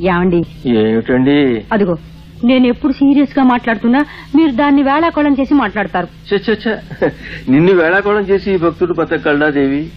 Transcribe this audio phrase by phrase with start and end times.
[0.00, 0.42] ఏమండి?
[0.66, 1.64] ఏమిటండి?
[1.72, 1.94] అదిగో
[2.44, 4.04] నేను ఎప్పుడు సీరియస్గా మాట్లాడుతున్నా
[4.36, 6.08] మీరు దాన్ని వేళాకోళం చేసి మాట్లాడతారు.
[7.50, 9.88] నిన్ను వేళాకోళం చేసి ఈ భక్తుడు బతకల్డా దేవి?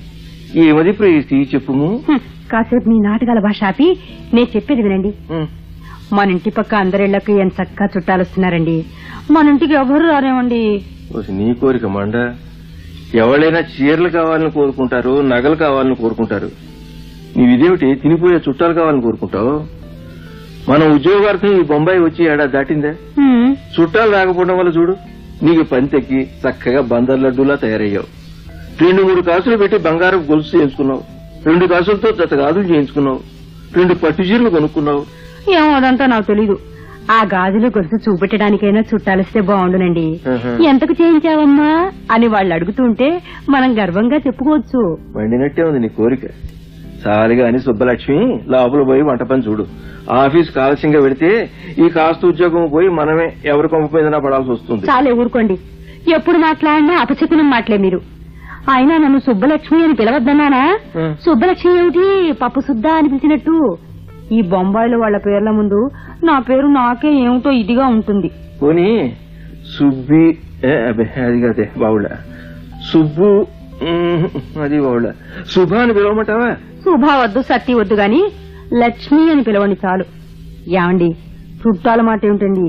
[0.56, 2.04] ఏమది ప్రేసి చెప్పుము?
[2.52, 3.98] కాసేపు మీ నాటకాల భాష ఆపి
[4.34, 5.14] నేను చెప్పేది వినండి.
[6.14, 8.86] మన ఇంటి పక్క అందరిళ్ళకు ఎంత చక్కగా చుట్టాలు వస్తున్నారండి.
[9.32, 10.82] మన ఇంటికి ఎవరు రారేమండి?
[11.30, 12.36] నీ కోరిక మండ.
[13.16, 16.50] ఎవరైనా చీరలు కావాలని కోరుకుంటారు నగలు కావాలని కోరుకుంటారు.
[17.38, 17.96] నీవిదేమిటి?
[17.96, 19.79] తినిపోయే చుట్టాలు కావాలని కోరుకుంటావు?
[20.68, 22.94] మన ఉద్యోగార్థం ఈ బొంబాయి వచ్చి ఏడాది దాటిందే?
[23.82, 24.96] చుట్టాలు రాకపోవడం వల్ల చూడు
[25.44, 28.06] నీకు పని తగ్గి చక్కగా బందర్ లడ్డూలా తయారయ్యావు.
[28.84, 31.02] రెండు మూడు కాసులు పెట్టి బంగారం గొలుసు చేయించుకున్నావు.
[31.46, 33.20] రెండు కాసులతో జత గాజులు చేయించుకున్నావు.
[33.76, 35.06] రెండు పట్టు చీరలు కొనుక్కున్నావు.
[35.52, 36.58] ఏమో అదంతా నాకు తెలీదు.
[37.12, 40.20] ఆ గాజులు గొలుసు చూపెట్టడానికైనా చుట్టాలిస్తే బాగుండునండి.
[40.66, 41.92] ఎంతకు చేయించావమ్మా?
[42.12, 44.98] అని వాళ్ళు అడుగుతుంటే మనం గర్వంగా చెప్పుకోవచ్చు.
[45.18, 46.20] వండినట్టే ఉంది నీ కోరిక.
[47.04, 49.66] సాలిగా అని సుబ్బలక్ష్మి లోపల పోయి వంట పని చూడు.
[50.12, 51.50] ఆఫీస్ ఆలస్యంగా పెడితే
[51.86, 53.92] ఈ కాస్త ఉద్యోగం పోయి మనమే ఎవరి కొంప
[54.26, 54.86] పడాల్సి వస్తుంది.
[54.86, 55.58] చాలే ఊరుకోండి.
[56.16, 58.00] ఎప్పుడు మాట్లాడినా అపశకునం మాటలే మీరు.
[58.72, 60.64] అయినా నన్ను సుబ్బలక్ష్మి అని పిలవద్దన్నానా.
[61.26, 62.34] సుబ్బలక్ష్మి ఏమిటి?
[62.42, 63.78] పప్పు సుద్దా అని పిలిచినట్టు.
[64.32, 65.90] ఈ బొంబాయిలో వాళ్ళ పేర్ల ముందు
[66.24, 68.30] నా పేరు నాకే ఏమిటో ఇదిగా ఉంటుంది.
[68.62, 68.90] పోనీ
[69.78, 70.26] సుబ్బి
[71.28, 72.08] అది కాదే బావుళ
[72.92, 73.30] సుబ్బు
[74.64, 74.78] అది
[75.54, 76.50] శుభ అని పిలవమంటావా?
[76.86, 78.22] శుభా వద్దు సత్తి వద్దు గాని
[78.74, 80.06] లక్ష్మి అని పిలవండి చాలు.
[80.70, 81.10] ఏమండి
[81.62, 82.66] చుట్టాల మాట ఏమిటండి?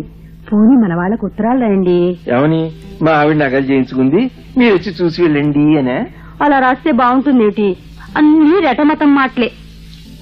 [0.48, 2.18] పోనీ మన వాళ్ళకు ఉత్తరాలు రాయండి.
[2.36, 2.62] ఏమని?
[3.02, 6.06] మా ఆవిడ నగలు చేయించుకుంది మీరు వచ్చి చూసి వెళ్ళండి అనే?
[6.42, 7.76] అలా రాస్తే బాగుంటుంది ఏమిటి?
[8.16, 9.50] అన్ని రెటమతం మాటలే.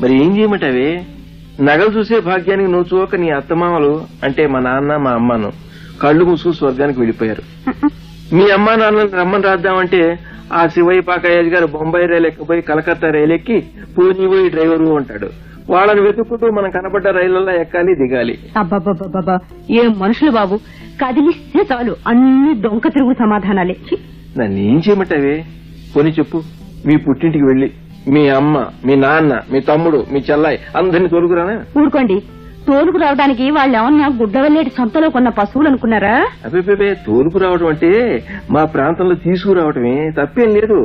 [0.03, 1.05] మరి ఏం చేయమంటావే?
[1.61, 5.53] నగలు చూసే భాగ్యానికి నువ్వు చూక నీ అత్తమామలు అంటే మా నాన్న మా అమ్మను
[6.03, 7.43] కళ్ళు మూసుకు స్వర్గానికి వెళ్ళిపోయారు.
[8.35, 10.19] మీ అమ్మా నాన్నని రమ్మని రాద్దామంటే
[10.53, 13.57] ఆ శివయ్య పాకయ్య గారు బొంబాయి రైలు ఎక్కిపోయి కలకత్తా రైలు ఎక్కి
[13.97, 15.29] పూని పోయి డ్రైవరు అంటాడు.
[15.69, 18.35] వాళ్ళని వెతుక్కుంటూ మనం కనబడ్డ రైళ్ళలో ఎక్కాలి దిగాలి.
[18.57, 19.37] అబ్బబ్బబ్బబ్బా
[19.71, 20.57] ఏం మనుషులు బాబు?
[21.03, 23.77] కదిలిస్తే చాలు అన్ని డొంక తిరుగు సమాధానాలే!
[24.39, 25.35] నన్ను ఏం చేయమంటావే?
[25.95, 26.39] కొని చెప్పు
[26.87, 27.69] మీ పుట్టింటికి వెళ్ళి
[28.09, 31.57] మీ అమ్మ మీ నాన్న మీ తమ్ముడు మీ చెల్లాయి అందరిని తోలుకురానా?
[31.79, 32.17] ఊరుకోండి.
[32.69, 36.15] తోలుకు రావడానికి వాళ్ళు ఏమన్నా గుడ్డవల్లేటి సొంతలో కొన్న పశువులు అనుకున్నారా?
[36.47, 37.91] అబ్బే తోలుకు రావడం అంటే
[38.51, 40.79] మా ప్రాంతంలో తీసుకురావటమే తప్పేం లేదు.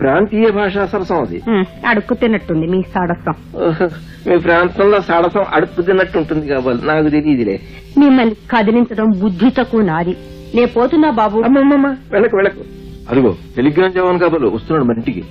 [0.00, 1.38] ప్రాంతీయ భాషా సరసం అది
[1.86, 3.82] అడుక్కు తిన్నట్టుంది మీ సాడస్తం ఓహ్,
[4.26, 7.56] మీ ప్రాంతంలో సడసం అడుపు తిన్నట్టు ఉంటుంది కాబట్టి నాకు తెలియదులే
[7.98, 10.14] మిమ్మల్ని కదిలించడం బుద్ధి తక్కువ నాది.
[10.56, 11.38] నే పోతున్నా బాబు.
[11.44, 12.62] అమ్మమ్మమ్మ వెళ్ళకు వెళ్ళకు.
[13.10, 15.22] అదిగో టెలిగ్రామ్ జవాన్ కాబోలు వస్తున్నాడు మన ఇంటికి.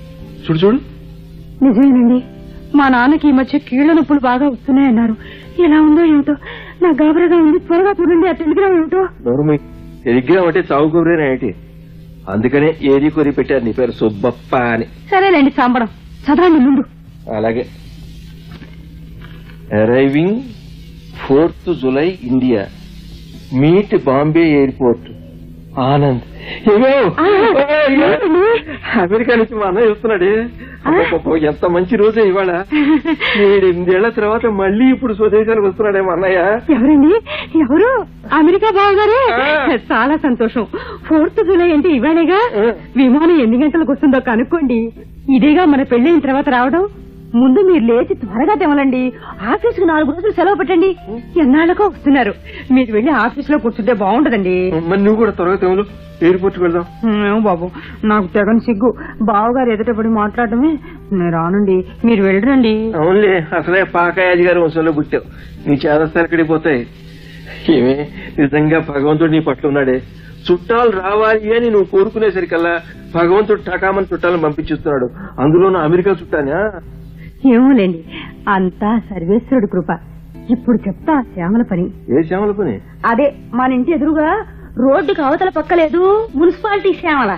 [0.45, 0.79] చూడు చూడు.
[1.63, 2.19] నిజమేనండి.
[2.75, 5.16] మా నాన్నకి ఈ మధ్య కీళ్ళ నొప్పులు బాగా వస్తున్నాయన్నారు.
[5.59, 6.35] ఎలా ఉందో ఏమిటో?
[6.81, 9.01] నా గాబరగా ఉంది త్వరగా చూడండి ఆ టెలిగ్రామ్ ఏమిటో?
[9.28, 9.57] నోరుమి
[10.06, 11.56] టెలిగ్రామ్ అంటే చావు కబురేనా ఏంటి?
[12.29, 14.85] అందుకనే ఏది కొరి పెట్టారు నీ పేరు సుబ్బప్ప అని.
[15.12, 15.89] సరేలేండి సాంబడం.
[16.25, 16.84] చదవండి ముందు.
[17.35, 17.66] అలాగే.
[19.81, 20.41] Arriving
[21.28, 22.68] fourth July India
[23.53, 25.07] meet Bombay airport
[25.79, 26.22] Anand?
[29.00, 30.47] America నుంచి మా అన్నయ్య వస్తున్నాడే.
[31.38, 32.64] ఎంత మంచి రోజే ఇవాళ.
[33.42, 36.59] ఏడెనిమిదేళ్ళ తర్వాత మళ్ళీ ఇప్పుడు స్వదేశానికి వస్తున్నాడే మా అన్నయ్య.
[36.74, 37.16] ఎవరండి?
[37.59, 38.06] ఎవరు?
[38.36, 39.80] అమెరికా బావగారే.
[39.92, 40.68] చాలా సంతోషం.
[41.06, 42.40] ఫోర్త్ జూలై అంటే ఇవాళేగా.
[42.97, 44.92] విమానం ఎన్ని గంటలకు వస్తుందో కనుక్కోండి.
[45.36, 46.88] ఇదేగా మన పెళ్ళైన తర్వాత రావడం?
[47.36, 49.02] ముందు మీరు లేచి త్వరగా తెమలండి.
[49.52, 50.90] ఆఫీసుకు నాలుగు రోజులు సెలవు పెట్టండి.
[51.40, 52.34] ఎన్నాళ్ళకో వస్తున్నారు.
[52.74, 54.56] మీరు వెళ్ళి ఆఫీసులో కూర్చుంటే బాగుంటదండి.
[54.88, 55.84] మరి నువ్వు కూడా త్వరగా తెములు.
[56.22, 57.69] ఎయిర్పోర్ట్కి వెళ్దాం బాబు.
[58.03, 58.90] నాకు తెగని సిగ్గు.
[59.24, 60.72] బావగారు ఎదుటపడి మాట్లాడటమే
[61.14, 61.78] నేను రానండి.
[62.08, 62.74] మీరు వెళ్ళరండి.
[63.00, 65.25] అవునులే అసలే పాకాయాజీ గారి వంశంలో పుట్టావు.
[65.69, 66.88] నీ చేదస్తాలు ఎక్కడికి పోతాయి.
[67.75, 68.08] ఏమే
[68.40, 69.98] నిజంగా భగవంతుడు నీ పట్ల ఉన్నాడే.
[70.48, 72.74] చుట్టాలు రావాలి అని నువ్వు కోరుకునేసరికల్లా
[73.16, 75.08] భగవంతుడు టకామని చుట్టాలను పంపించిస్తున్నాడు
[75.42, 76.62] అందులోనూ అమెరికా చుట్టానా?
[77.46, 78.06] ఏమోలేండి.
[78.47, 79.97] అంతా సర్వేశ్వరుడి కృప.
[80.50, 81.90] ఇప్పుడు చెప్తా శ్యామల పని.
[82.19, 82.81] ఏ శ్యామల పని?
[83.06, 84.46] అదే మన ఇంటి ఎదురుగా
[84.78, 87.38] రోడ్డుకి అవతల పక్క లేదు మున్సిపాలిటీ శ్యామల.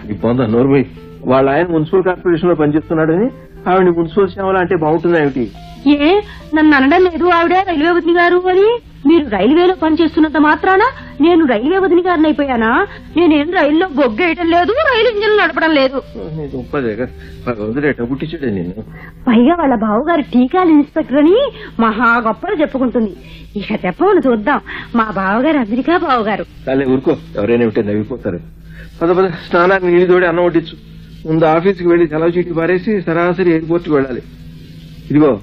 [1.26, 3.30] వాళ్ళ ఆయన మున్సిపల్ కార్పొరేషన్లో పనిచేస్తున్నాడని
[3.70, 5.52] ఆవిడ మున్సిపల్ శ్యామల అంటే బాగుంటుందా ఏమిటి?
[5.90, 6.22] ఏ
[6.56, 8.80] నన్ను అనడం లేదు ఆవిడ రైల్వే వదిని గారు అని.
[9.08, 10.82] మీరు రైల్వేలో పనిచేస్తున్నంత మాత్రాన
[11.22, 12.88] నేను రైల్వే వదిని గారిని అయిపోయానా?
[13.18, 16.02] నేనేం రైల్లో బొగ్గేయటం లేదు రైలు ఇంజిన్ నడపడం లేదు.
[19.28, 23.16] పైగా వాళ్ళ బావగారు టీకాల ఇన్స్పెక్టర్ అని మహా గొప్పలు చెప్పుకుంటుంది.
[23.56, 24.62] ఇక చెప్పమని చూద్దాం.
[24.96, 26.46] మా బావగారు అమెరికా బావగారు.
[26.90, 27.18] ఊరుకో.
[27.38, 28.40] ఎవరైనా ఉంటే నవ్విపోతారు.
[29.02, 30.93] పద పద స్నానానికి నీళ్ళు తోడి అన్నం వడ్డించు.
[31.26, 34.22] ముందు ఆఫీస్కి వెళ్ళి సెలవు చీటి పారేసి సరాసరి ఎయిర్పోర్ట్కి వెళ్ళాలి.
[35.12, 35.40] ఇదిగో?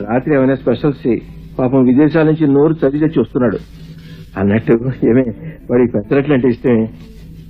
[0.00, 1.16] రాత్రి ఏమైనా స్పెషల్స్
[1.58, 3.58] పాపం విదేశాల నుంచి నోరు చది చచ్చి వస్తున్నాడు.
[4.36, 4.72] అన్నట్టు
[5.04, 5.24] ఏమే
[5.70, 6.86] వాడికి పెసరట్లు అంటే ఇష్టమే.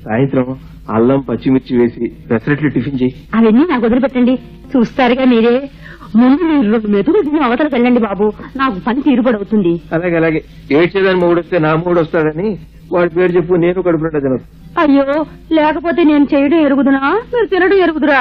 [0.05, 0.57] సాయంత్రం
[0.91, 3.15] అల్లం పచ్చిమిర్చి వేసి పెసరట్లు టిఫిన్ చేయి.
[3.35, 4.39] అవన్నీ నాకు వదిలిపెట్టండి.
[4.77, 5.71] చూస్తారుగా మీరే.
[6.17, 6.45] ముందు
[6.89, 8.27] మీరు తిని అవతలకు వెళ్ళండి బాబు.
[8.57, 10.41] నాకు పని తీరుబడవుతుంది అలాగే అలాగే.
[10.73, 12.49] ఏడ్చేదాని మూడు వస్తే నా మూడు వస్తాడని
[12.93, 14.45] వాడి పేరు చెప్పు నేను కడుపునట్టు తినదు
[14.79, 15.07] అయ్యో
[15.53, 17.03] లేకపోతే నేను చేయడం ఎరుగుదునా?
[17.33, 18.21] మీరు తినడం ఎరుగుదురా?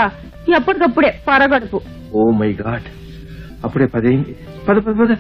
[0.58, 1.80] ఎప్పటికప్పుడే పరగడుపు.
[2.14, 2.88] Oh my God.
[3.66, 4.34] అప్పుడే పదైంది?
[4.68, 5.12] పద పద పద.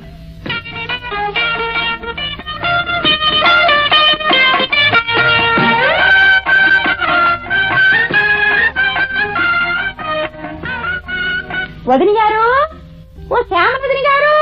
[11.87, 12.41] వదిన గారు!
[13.31, 14.33] ఓ శ్యామ వదిన గారు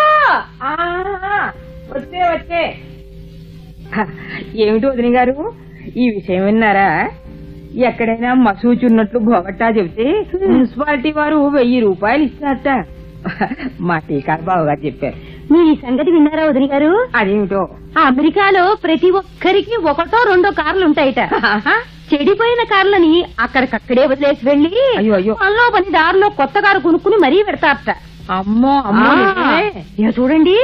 [1.93, 2.63] వచ్చే వచ్చే
[4.63, 5.35] ఏమిటి వదిన గారు?
[6.01, 6.87] ఈ విషయం విన్నారా?
[7.87, 10.05] ఎక్కడైనా మసూచున్నట్లు భోగట్టా చెబితే
[10.51, 12.69] మున్సిపాలిటీ వారు వెయ్యి రూపాయలు ఇస్తారట.
[13.87, 15.17] మా టీకాలు బావగారు చెప్పారు.
[15.51, 16.89] మీరు ఈ సంగతి విన్నారా వదిన గారు?
[17.15, 17.61] అదేమిటో?
[18.05, 21.21] అమెరికాలో ప్రతి ఒక్కరికి ఒకటో రెండో కార్లు ఉంటాయిట.
[22.11, 23.13] చెడిపోయిన కార్లని
[23.45, 25.33] అక్కడికక్కడే వదిలేసి వెళ్ళి అయ్యో, అయ్యో.
[25.41, 27.91] పనిలో పని దారిలో కొత్త కారు కొనుక్కుని మరీ పెడతారట.
[28.29, 29.11] అమ్మో అమ్మో.
[29.99, 30.55] ఇక చూడండి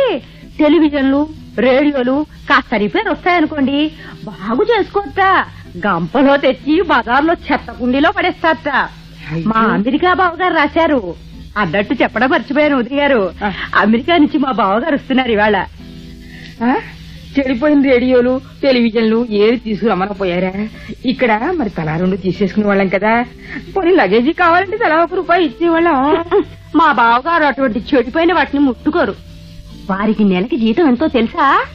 [0.60, 1.28] టెలివిజన్లు
[1.60, 3.92] రేడియోలు కాస్త రిపేర్ వస్తాయనుకోండి
[4.24, 5.22] బాగు చేసుకోవచ్చ.
[5.88, 8.70] గంపలో తెచ్చి బజార్లో చెత్త కుండీలో పడేస్తారట.
[9.48, 11.16] మా అమెరికా బావగారు రాశారు.
[11.58, 13.32] అన్నట్టు చెప్పడం మర్చిపోయాను ఉదయ్ గారు.
[13.76, 15.58] అమెరికా నుంచి మా బావగారు వస్తున్నారు ఇవాళ?
[17.40, 20.68] చెడిపోయిన రేడియోలు టెలివిజన్లు ఏది తీసుకురమ్మనపోయారా
[21.06, 23.26] ఇక్కడ మరి తలా రెండు తీసేసుకునే వాళ్ళం కదా.
[23.78, 26.26] పోనీ లగేజీ కావాలంటే తలా ఒక రూపాయి ఇచ్చేవాళ్ళం.
[26.76, 29.16] మా బావగారు అటువంటి చెడిపోయిన వాటిని ముట్టుకోరు.
[29.90, 31.66] వారికి నెలకి జీతం ఎంతో తెలుసా?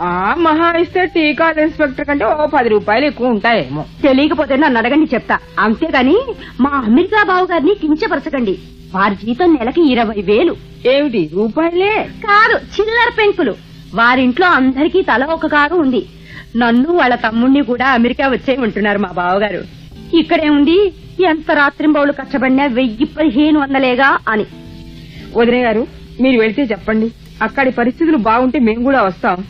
[0.00, 3.84] ఆ మహా ఇస్తే టీకా ఇన్స్పెక్టర్ కంటే ఓ పది రూపాయలు ఎక్కువ ఉంటాయేమో.
[4.02, 5.38] తెలియకపోతే నన్ను అడగండి చెప్తా.
[5.58, 6.18] అంతేగాని
[6.60, 8.58] మా అమెరికా బావగారిని కించపరచకండి.
[8.94, 10.56] వారి జీతం నెలకి ఇరవై వేలు.
[10.86, 12.08] ఏమిటి రూపాయలే?
[12.28, 13.69] కాదు చిల్లర పెంకులు.
[13.94, 16.06] వారింట్లో అందరికీ తల ఒక కారు ఉంది.
[16.56, 19.62] నన్ను వాళ్ళ తమ్ముణ్ణి కూడా అమెరికా వచ్చేయమంటున్నారు మా బావగారు.
[20.16, 20.92] ఇక్కడే ఉంది
[21.24, 24.46] ఎంత రాత్రింబౌలు కష్టపడినా వెయ్యి పదిహేను వందలేగా అని.
[25.36, 25.86] వదిలే గారు
[26.20, 27.12] మీరు వెళ్తే చెప్పండి.
[27.42, 29.44] అక్కడి పరిస్థితులు బాగుంటే మేము కూడా వస్తాం.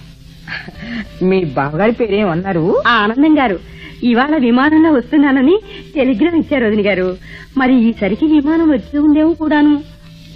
[1.22, 3.60] మీ బావగారి పేరేమన్నారు ఆనందం గారు
[4.02, 5.58] ఇవాళ విమానంలో వస్తున్నానని
[5.94, 7.16] టెలిగ్రామ్ ఇచ్చారు వదిన గారు.
[7.56, 9.89] మరి ఈసరికి విమానం వచ్చి ఉందేమో కూడాను.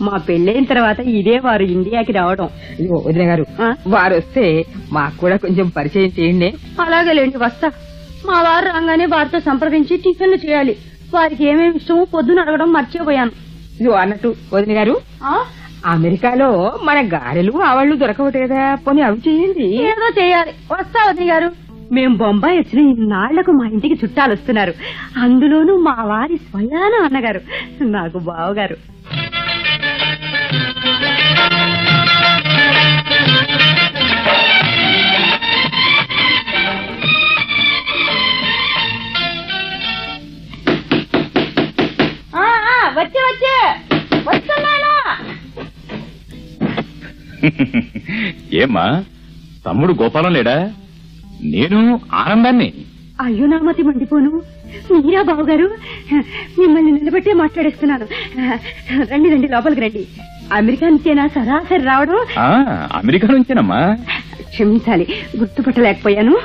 [0.05, 2.49] మా పెళ్ళైన తర్వాత ఇదే వారు ఇండియాకి రావడం.
[2.81, 3.75] ఇదిగో వదిలే గారు ఆ?
[3.87, 4.45] వారు వస్తే
[4.93, 6.49] మాకు కూడా కొంచెం పరిచయం చేయండి.
[6.81, 7.69] అలాగేలేండి వస్తా.
[8.27, 10.77] మా వారు రాగానే వారితో సంప్రదించి టిఫిన్లు చేయాలి.
[11.15, 13.31] వారికి ఏమేమి ఇష్టమో పొద్దున అడగడం మర్చిపోయాను.
[13.81, 14.95] ఇదిగో అన్నట్టు వదిన గారు
[15.87, 16.49] అమెరికాలో
[16.83, 19.67] మన గారెలు ఆవాళ్ళు దొరకవట కదా పోనీ అవి చేయండి.
[19.87, 20.53] ఏదో చేయాలి.
[20.73, 21.51] వస్తా వదిన గారు.
[21.93, 24.73] మేం బొంబాయి వచ్చిన ఇన్నాళ్ళకు మా ఇంటికి చుట్టాలు వస్తున్నారు
[25.17, 27.41] అందులోనూ మా వారి స్వయాన అన్నగారు
[27.85, 28.77] నాకు బావగారు.
[42.99, 43.55] వచ్చే వచ్చే.
[44.29, 44.93] వస్తున్నాను?
[48.55, 49.05] ఏమ్మా
[49.67, 50.73] తమ్ముడు గోపాలం లేడా?
[51.43, 52.73] నేను ఆనందాన్ని.
[53.21, 54.43] అయ్యో నామతి మండిపోను.
[54.93, 55.67] మీరా బావగారు
[56.59, 58.07] మిమ్మల్ని నిలబెట్టే మాట్లాడేస్తున్నాను.
[59.13, 60.07] రండి రండి లోపలికి రండి.
[60.53, 62.27] అమెరికా నుంచేనా సరాసరి రావడం?
[62.39, 62.65] ఆ
[62.95, 63.97] అమెరికా నుంచేనమ్మా.
[64.51, 65.07] క్షమించాలి
[65.39, 66.39] గుర్తుపట్టలేకపోయాను.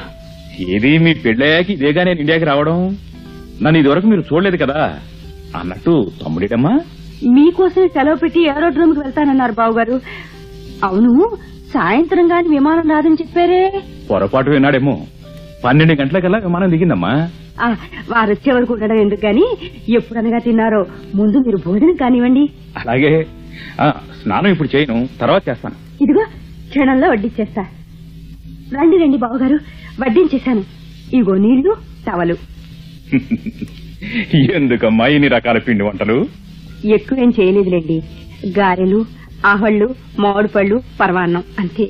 [0.70, 2.98] ఏది మీ పెళ్ళయ్యాక ఇదేగా నేను ఇండియాకి రావడం?
[3.64, 5.00] నన్ను ఇదివరకు మీరు చూడలేదు కదా.
[5.56, 6.80] అన్నట్టు తమ్ముడేటమ్మా?
[7.30, 10.02] మీకోసం సెలవు పెట్టి ఏరోడ్రోమ్కి వెళ్తానన్నారు బావగారు.
[10.84, 11.38] అవును
[11.74, 13.82] సాయంత్రం గాని విమానం రాదని చెప్పారే.
[14.12, 15.02] పొరపాటు విన్నాడేమో.
[15.66, 17.30] పన్నెండు గంటలకల్లా విమానం దిగిందమ్మా.
[17.62, 17.76] ఆ,
[18.10, 19.72] వారు వచ్చే వరకు ఉండడం ఎందుకు గాని?
[19.90, 20.86] ఎప్పుడనగా తిన్నారో.
[21.16, 22.50] ముందు మీరు భోజనం కానివ్వండి.
[22.78, 23.26] అలాగే.
[24.22, 25.76] స్నానం ఇప్పుడు చేయను తర్వాత చేస్తాను.
[26.02, 26.24] ఇదిగో
[26.70, 27.64] క్షణంలో వడ్డించేస్తా
[28.74, 29.58] రండి రండి బావగారు.
[30.02, 30.64] వడ్డించేశాను
[31.14, 31.72] ఇగో నీళ్ళు
[32.08, 32.36] టవలు.
[34.56, 36.18] ఎందుకమ్మా ఇన్ని రకాల పిండి వంటలు?
[36.86, 37.98] ఎక్కువేం చేయలేదులేండి.
[38.58, 39.00] గారెలు
[39.46, 39.88] ఆహళ్ళు
[40.20, 41.86] మామిడి పళ్ళు పరమాన్నం అంతే.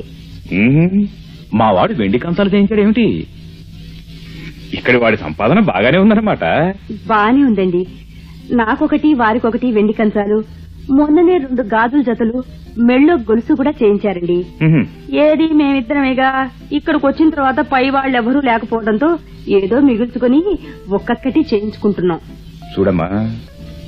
[1.53, 3.05] మా వాడు వెండి కంచాలు చేయించాడు ఏమిటి?
[4.73, 6.43] ఇక్కడి వాడి సంపాదన బాగానే ఉందన్నమాట.
[7.07, 7.81] బానే ఉందండి.
[8.51, 10.37] నాకొకటి వారికొకటి వెండి కంచాలు
[10.89, 12.43] మొన్ననే రెండు గాజుల జతలు
[12.77, 14.45] మెళ్ళో గొలుసు కూడా చేయించారండి.
[15.17, 19.17] ఏది మేమిద్దరమేగా ఇక్కడికి వచ్చిన తర్వాత పై వాళ్ళెవరూ లేకపోవడంతో
[19.49, 20.43] ఏదో మిగుల్చుకొని
[20.89, 22.19] ఒక్కొక్కటి చేయించుకుంటున్నాం.
[22.79, 23.35] చూడమ్మా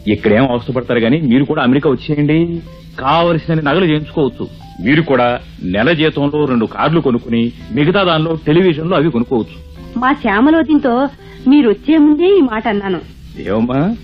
[0.08, 2.62] ఇక్కడేం అవసరపడతారు గాని మీరు కూడా అమెరికా వచ్చేయండి.
[3.00, 4.48] కావలసిన నగలు చేయించుకోవచ్చు.
[4.86, 9.58] మీరు కూడా నెల జీతంలో రెండు కార్లు కొనుక్కుని మిగతా దానిలో టెలివిజన్లో అవి కొనుక్కోవచ్చు.
[10.00, 11.08] మా శ్యామలోదింతో
[11.48, 13.00] మీరు వచ్చే ముందే ఈ మాట అన్నాను.
[13.48, 13.96] ఏమమ్మా?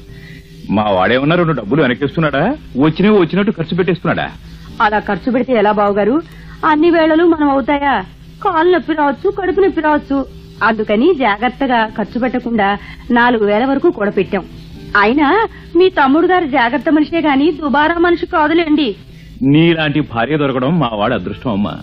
[0.70, 4.32] మా వాడేమన్నా రెండు డబ్బులు వెనక్కిస్తున్నాడా వచ్చినవి వచ్చినట్టు ఖర్చు పెట్టేస్తున్నాడా?
[4.82, 6.22] అలా ఖర్చు పెడితే ఎలా బావుగారు?
[6.66, 8.06] అన్ని వేళలు మనం అవుతాయా?
[8.44, 10.26] కాలు నొప్పి రావచ్చు కడుపు నొప్పి రావచ్చు.
[10.64, 12.78] అందుకని జాగ్రత్తగా ఖర్చు పెట్టకుండా
[13.12, 14.46] నాలుగు వేల వరకు కూడపెట్టాం
[15.02, 18.96] అయినా మీ తమ్ముడు గారు జాగ్రత్త మనిషే గాని దుబారా మనిషి కాదులేండి.
[19.42, 21.80] నీలాంటి భార్య దొరకడం మా వాడి అదృష్టం అమ్మా.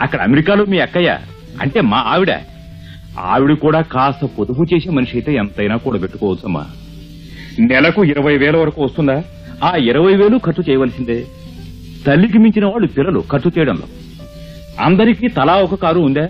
[0.00, 1.18] అక్కడ అమెరికాలో మీ అక్కయ్య
[1.60, 2.30] అంటే మా ఆవిడ.
[3.18, 6.66] ఆవిడ కూడా కాస్త పొదుపు చేసే మనిషి అయితే ఎంతైనా కూడా పెట్టుకోవచ్చమ్మా
[7.60, 9.22] నెలకు ఇరవై వేల వరకు వస్తుందా?
[9.64, 11.24] ఆ ఇరవై వేలు ఖర్చు చేయవలసిందే.
[12.06, 13.86] తల్లికి మించిన వాళ్ళు పిల్లలు ఖర్చు చేయడంలో.
[14.80, 16.28] అందరికీ తలా ఒక కారు ఉందా?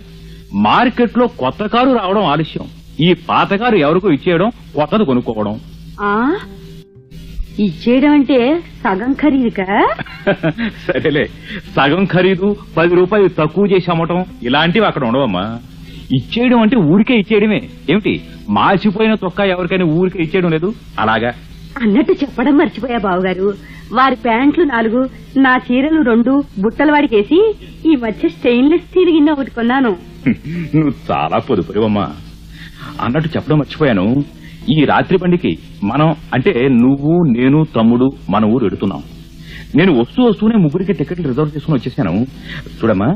[0.52, 2.66] మార్కెట్లో కొత్త కారు రావడం ఆలస్యం.
[3.00, 5.60] ఈ పాత కారు ఎవరికో ఇచ్చేయడం కొత్తది కొనుక్కోవడం.
[6.00, 6.36] ఆ?
[7.58, 9.94] ఇచ్చేయడం అంటే సగం ఖరీదుకా?
[10.86, 11.24] సరేలే.
[11.76, 15.58] సగం ఖరీదు పది రూపాయలు తక్కువ చేసి అమ్మటం ఇలాంటివి అక్కడ ఉండవమ్మా.
[16.12, 17.68] ఇచ్చేయడం అంటే ఊరికే ఇచ్చేయడమే.
[17.90, 18.20] ఏమిటి?
[18.48, 20.74] మాసిపోయిన తొక్క ఎవరికైనా ఊరికే ఇచ్చేయడం లేదు?
[20.98, 21.32] అలాగా?
[21.82, 23.54] అన్నట్టు చెప్పడం మర్చిపోయా బావగారు.
[23.92, 25.08] వారి ప్యాంట్లు నాలుగు
[25.38, 27.54] నా చీరలు రెండు బుట్టల వాడికేసి
[27.86, 29.96] ఈ మధ్య స్టెయిన్లెస్ స్టీల్ గిన్నె ఒకటి కొన్నాను.
[30.76, 32.12] నువ్వు చాలా పొదుపురివమ్మా.
[33.00, 34.24] అన్నట్టు చెప్పడం మర్చిపోయాను.
[34.80, 39.02] ఈ రాత్రి బండికి మనం అంటే నువ్వు నేను తమ్ముడు మన ఊరు ఎడుతున్నాం.
[39.74, 42.26] నేను వస్తూ వస్తూనే ముగ్గురికి టికెట్లు రిజర్వ్ చేసుకుని వచ్చేసాను.
[42.64, 43.14] చూడమ్మా?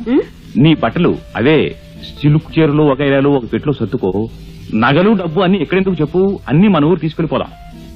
[0.58, 1.74] నీ బట్టలు అవే
[2.20, 4.28] సిల్క్ చీరలు వగైరాలు ఒక పెట్లో సర్దుకో.
[4.74, 6.38] నగలు డబ్బు అన్ని ఎక్కడెందుకు చెప్పు?
[6.48, 7.48] అన్ని మన ఊరు తీసుకెళ్ళిపోదాం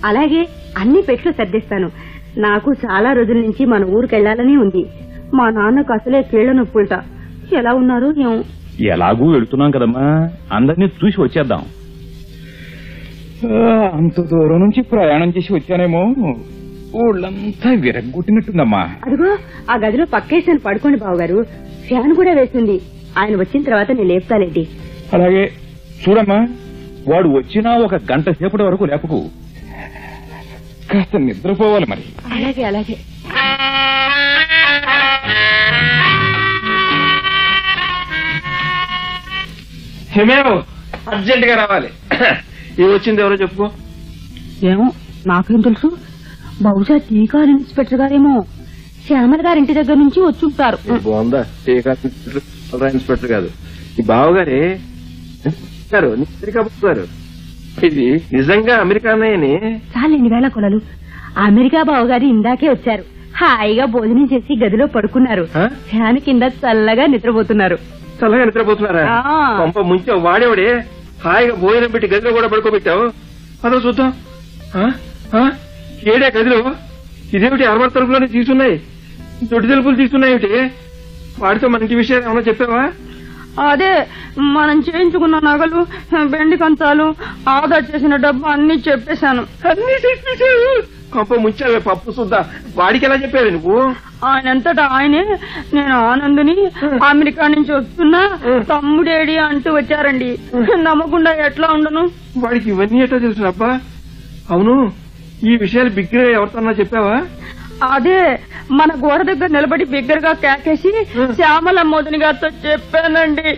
[0.05, 1.91] అలాగే అన్ని పెట్లు సర్దిస్తాను.
[2.39, 4.87] నాకు చాలా రోజుల నుంచి మన ఊరికి వెళ్ళాలని ఉంది.
[5.35, 6.93] మా నాన్నకు అసలే కీళ్ళ నొప్పులట.
[7.55, 8.45] ఎలా ఉన్నారు
[8.81, 10.29] ఎలాగూ వెళుతున్నాం కదమ్మా.
[10.53, 11.65] అందరినీ చూసి వచ్చేద్దాం.
[13.95, 16.15] అంత దూరం నుంచి ప్రయాణం చేసి వచ్చానేమో.
[16.97, 18.79] ఊళ్ళంతా విరగ్గొట్టినట్టుందమ్మా.
[18.79, 19.37] అదిగో
[19.71, 21.45] ఆ గదిలో పక్కేసాను పడుకోండి బావగారు.
[21.89, 22.81] ఫ్యాన్ కూడా వేసింది.
[23.19, 24.69] ఆయన వచ్చిన తర్వాత నేను లేపుతాలేంటి
[25.13, 25.53] అలాగే
[26.09, 26.49] చూడమ్మా
[27.09, 29.31] వాడు వచ్చినా ఒక గంట సేపటి వరకు లేపకు.
[30.93, 32.05] కాస్త నిద్రపోవాలి మరి.
[32.33, 32.97] అలాగే అలాగే.
[41.13, 41.89] అర్జెంట్గా రావాలి.
[42.79, 43.71] ఇది వచ్చింది ఎవరో చెప్పుకో.
[44.67, 44.91] ఏమో
[45.27, 45.97] నాకేం తెలుసు.
[46.63, 48.43] బహుశా టీకా ఇన్స్పెక్టర్ గారేమో.
[49.07, 51.47] శ్యామల గారి ఇంటి దగ్గర నుంచి వచ్చుంటారు బాగుందా?
[51.67, 51.93] టీకా
[52.73, 53.49] అల్రా ఇన్స్పెక్టర్ కాదు
[53.99, 54.61] ఈ బావగారే
[55.95, 56.17] గారు
[56.87, 57.05] గారు.
[57.87, 59.31] ఇది నిజంగా అమెరికానే
[59.97, 60.81] చాలండి వేళ కొలలు
[61.39, 63.05] అమెరికా బావగారు ఇందాకే వచ్చారు.
[63.37, 65.45] హాయిగా భోజనం చేసి గదిలో పడుకున్నారు?
[65.91, 67.79] ఫ్యాన్ కింద చల్లగా నిద్రపోతున్నారు.
[68.21, 69.05] చల్లగా నిద్రపోతున్నారా.
[69.61, 70.69] పంప ముంచావు వాడేవాడే.
[71.25, 73.05] హాయిగా భోజనం పెట్టి గదిలో కూడా పడుకోబెట్టావు.
[73.67, 74.13] అదో చూద్దాం?
[76.15, 76.59] ఏడే గదిలో?
[77.35, 78.77] ఇదేమిటి అరవై తలుపులోనే తీసున్నాయి?
[79.53, 80.53] దొడ్డి తలుపులు తీసున్నాయి ఏమిటి?
[81.39, 82.93] వాడితో మన ఇంటి విషయాలు ఏమన్నా చెప్పావా?
[83.71, 84.07] అదే
[84.39, 85.87] మనం చేయించుకున్న నగలు
[86.25, 87.15] బెండి కంచాలు
[87.49, 89.43] ఆదా చేసిన డబ్బు అన్ని చెప్పేశాను.
[89.71, 90.83] అన్ని చెప్పేశావు?
[91.13, 92.45] కొంప ముంచావే పప్పు సుద్దా.
[92.77, 93.95] వాడికి ఎలా చెప్పావు నువ్వు?
[94.25, 95.23] ఆయన అంతటా ఆయనే?
[95.75, 96.71] నేను ఆనందుని
[97.05, 98.39] అమెరికా నుంచి వస్తున్నా
[98.71, 100.39] తమ్ముడేడి అంటూ వచ్చారండి.
[100.77, 102.11] నమ్మకుండా ఎట్లా ఉండను?
[102.37, 103.81] వాడికి ఇవన్నీ ఎట్లా తెలుసు అబ్బా?
[104.51, 104.93] అవును
[105.45, 107.23] ఈ విషయాలు బిగ్గిగా ఎవరితోన్నా చెప్పావా?
[107.83, 108.39] అదే
[108.71, 113.49] మన గోడ దగ్గర నిలబడి బిగ్గరగా కేకేసి శ్యామల మోదిని గారితో చెప్పానండి.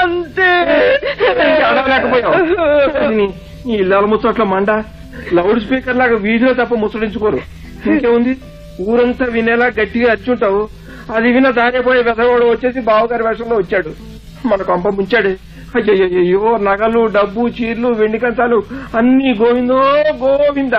[0.00, 0.50] అంతే.
[3.72, 4.70] ఇళ్ళ ముచ్చట్ల మండ
[5.32, 7.40] లౌడ్ స్పీకర్ లాగా వీధిలో తప్ప ముచ్చడించుకోరు
[7.86, 8.36] ఇంకేముంది?
[8.82, 10.68] ఊరంతా వినేలా గట్టిగా అచ్చుంటావు.
[11.14, 13.94] అది విన దానిపోయే వెదవాడు వచ్చేసి బావగారి వేషంలో వచ్చాడు.
[14.46, 15.28] మన కొంప ముంచాడు.
[15.76, 18.62] అయ్యో నగలు డబ్బు చీరలు వెండి కంచాలు
[18.96, 19.78] అన్ని గోవిందో
[20.12, 20.72] గోవింద.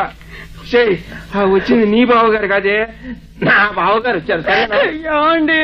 [0.76, 0.96] చేయి
[1.36, 2.78] ఆ వచ్చింది నీ బావగారు కాదే.
[3.44, 4.44] నా బావగారు వచ్చారు.
[5.14, 5.62] ఏమండి?